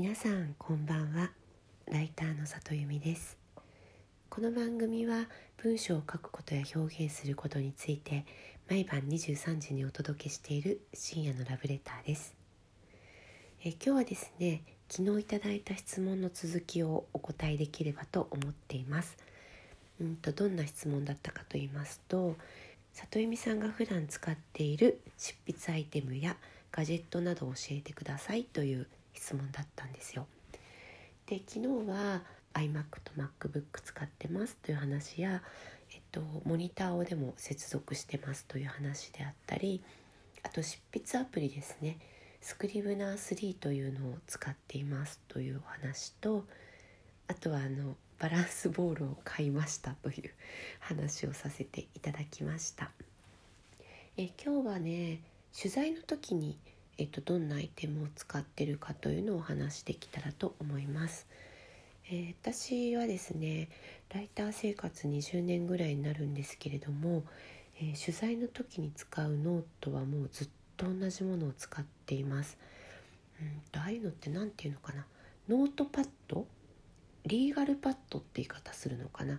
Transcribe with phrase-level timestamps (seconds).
[0.00, 1.32] 皆さんこんばんは。
[1.90, 3.36] ライターの里由美です。
[4.30, 8.24] この番組は文章を書くことや表現することについて
[8.70, 12.32] 毎晩23時にお届けしている深夜のラブレターです。
[13.64, 19.16] え今日はですね昨日いただいた質問の続きをお答えできればと思っています。
[20.00, 22.36] うんとどんな質問だったかと言いますと
[22.92, 26.36] 里由美さんが普段使っている執筆アイテムや
[26.70, 28.86] ガジェットなどを教えてくださいという
[29.18, 30.26] 質問だったんですよ。
[31.26, 32.22] で昨日は
[32.54, 35.42] iMac と MacBook 使ってますという話や、
[35.92, 39.82] えっと、モニターをでも接続してますという話であったり
[40.42, 41.98] あと執筆アプリですね
[42.40, 46.44] スクリブナー3というのを使っていますというお話と
[47.26, 50.30] あとはあのバランスボールを買いましたという
[50.80, 52.90] 話をさせていただきました
[54.16, 55.20] え今日はね
[55.56, 56.58] 取材の時に
[56.98, 61.26] えっと、どんなアイテムを使ってるかというのをお話しできたらと思います。
[62.10, 63.68] えー、私はですね
[64.12, 67.22] ライター生活20年ぐらいになるんですけれども、
[67.80, 72.58] えー、取材の時に使うノートはもうずっと同じものを使っています。
[73.40, 75.06] うんとああいうのって何て言うのかな
[75.48, 76.46] ノートパッド？
[77.26, 79.38] リーガルパッドって言い方するのかな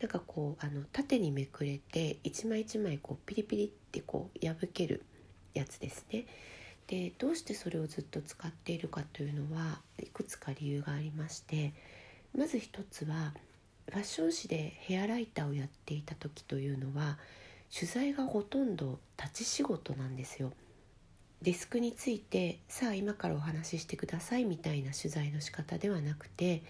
[0.00, 5.04] なんかこうあの縦にめくれて一枚一枚こうピリピリってこう破ける
[5.54, 6.26] やつですね。
[6.90, 11.72] でどうしてそれをずっと使っているかというのはいくつか理由がありまして
[12.36, 13.32] まず一つは
[13.88, 17.16] ファッション誌でヘアライターをやっていた時というのは
[17.72, 20.52] 取材がほとんど立ち仕事なんですよ。
[21.42, 26.64] デスクについてさあ今からお話ししてくださいみたいな取材の仕方ではなくて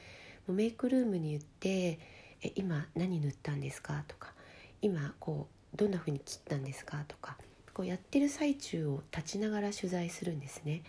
[0.47, 1.99] もうメイクルームに言って
[2.45, 4.35] 「え今何塗ったんですか?」とか
[4.83, 7.39] 「今こうどんな風に切ったんですか?」とか
[7.81, 10.83] こうやってる最中を立ちながら取材するんですね。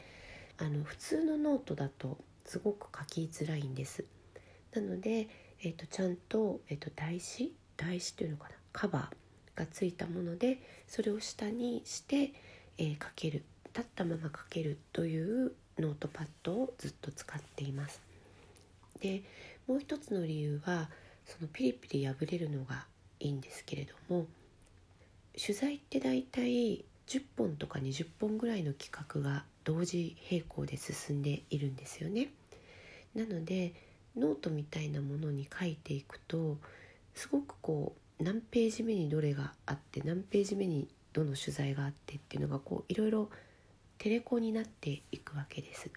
[0.57, 4.03] あの普通のノートだとすごく書きづらいんです。
[4.75, 5.29] なので、
[5.61, 7.53] えーと、ちゃんと,、えーと、台紙？
[7.77, 8.55] 台紙というのかな？
[8.73, 12.33] カバーがついたものでそれを下にして、
[12.77, 13.45] えー、書ける。
[13.73, 18.01] 立ったまま書けるというノートパッドをずっと使っています。
[18.99, 19.23] で
[19.65, 20.89] もう一つの理由は
[21.25, 22.85] そのピリピリ破れるのが
[23.21, 24.25] いいんですけれども
[25.39, 32.29] 取材って大体10本とか20本ぐらいの企画が同時並行で進んでいるんですよね。
[33.15, 33.73] なので
[34.15, 36.57] ノートみたいなものに書いていくと
[37.13, 43.29] すごくこう何ページ目にどれがあって何ページ目にどの取材があってっていうのがこういろいろ
[43.97, 45.89] テレコになっていくわけです。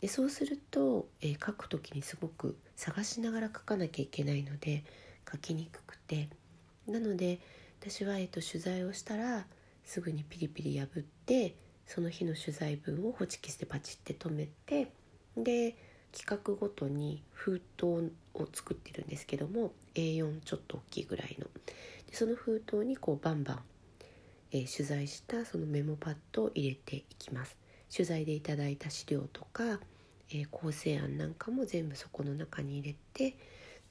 [0.00, 4.82] でそうすると、えー、書く時にすごく探しながら書かなきゃいけないので
[5.30, 6.28] 書きにくくて
[6.86, 7.38] なので
[7.80, 9.46] 私は、えっと、取材をしたら
[9.84, 11.54] すぐにピリピリ破って
[11.86, 14.92] その日の取材文をホチキスでパチって留めて
[15.36, 15.76] で
[16.12, 17.86] 企画ごとに封筒
[18.34, 21.46] を作ってるんですけども A4 ちょっと大きいぐらいの。
[22.08, 23.62] でその封筒にこうバンバン、
[24.52, 27.56] えー、取材したそのメモパッドを入れていきます。
[27.90, 29.80] 取材でいただいた資料とか、
[30.30, 33.36] えー、構成案なんかも全部そこの中に入れて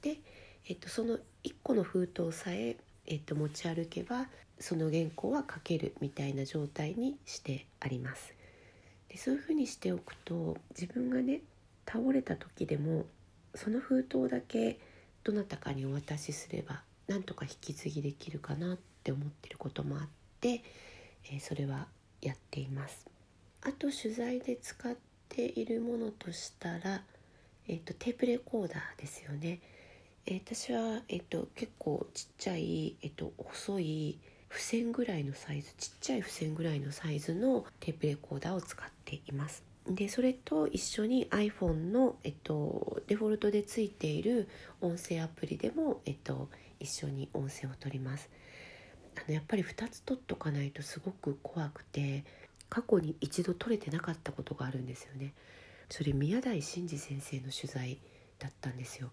[0.02, 0.20] で、
[0.66, 2.78] えー、とその1個の封筒さえ
[3.10, 4.28] えっと、持ち歩けば
[4.60, 8.34] その原稿は書けるみたいな状態にしてあります。
[9.10, 11.42] でそういうふうにしておくと自分がね
[11.86, 13.06] 倒れた時でも
[13.56, 14.80] その封筒だけ
[15.24, 20.08] どなたかにお渡しすればなんとか引き継ぎできるかなって思ってることもあっ
[20.40, 20.64] て、
[21.32, 21.88] え、それは
[22.22, 23.08] やっています。
[23.64, 24.96] あと取材で使っ
[25.28, 27.02] ているものとしたら、
[27.68, 29.60] えーと、テープレコーダーですよね。
[30.32, 34.20] え、私は、えーと、結構ちっちゃい、えーと、細い
[34.52, 39.64] 付箋ぐらいのサイズちっちゃい付箋ぐらいのサイズのテープレコーダーを使っています。
[39.88, 44.48] でそれと一緒に iPhone の、えっと、デフォルトでついている
[44.82, 48.30] 音声アプリでも、えっと、一緒に音声を取ります。
[49.18, 52.24] あのやっぱり2つ取っとかないとすごく怖くて
[52.70, 55.34] 過去に一度取れてなかったことがあるんですよね。
[55.90, 58.00] それ宮台真司先生の取材
[58.38, 59.10] だったんですよ。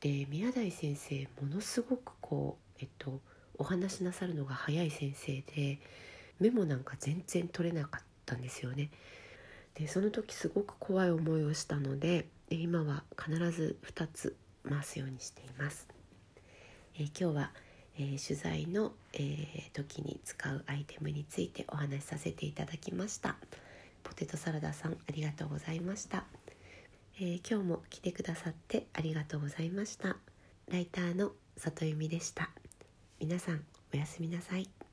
[0.00, 3.20] で宮台先生ものすごくこうえっと
[3.58, 5.78] お話しなさるのが早い先生で
[6.38, 8.90] メモなんか全然取れなかったんですよね。
[9.74, 14.36] でその時すごく怖い思いをしたので今は必ず2つ
[14.68, 15.86] 回すようにしています。
[16.94, 17.52] えー、今日は、
[17.98, 23.36] えー、取材の、えー、時に使うアイテムについてお話しさせていただきました。
[24.02, 26.24] ポテトサラダさんありがとうございました。
[27.22, 30.16] えー、今日も来てくださってありがとうございました。
[30.72, 32.48] ライターの里由美でした。
[33.20, 33.62] 皆さん
[33.92, 34.89] おやすみなさい。